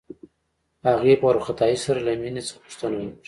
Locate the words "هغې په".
0.87-1.25